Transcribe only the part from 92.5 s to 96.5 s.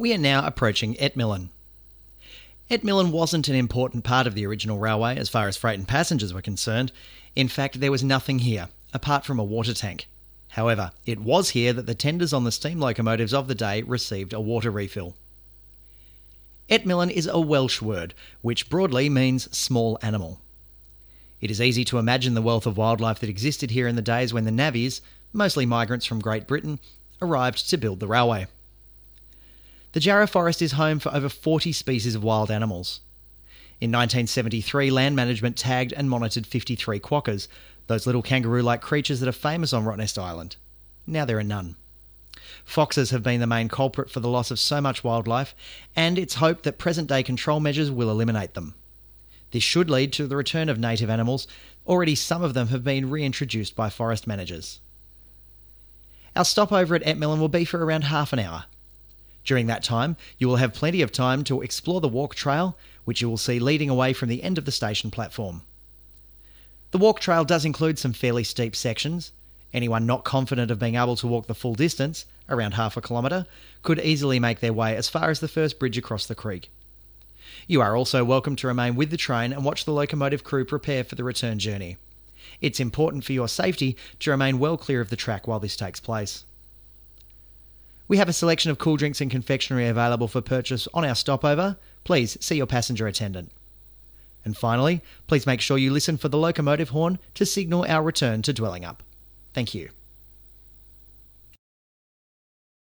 your passenger attendant. And finally, please make sure you listen for the